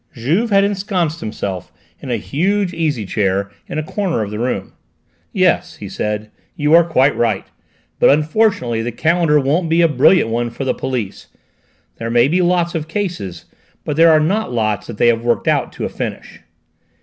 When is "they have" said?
14.97-15.21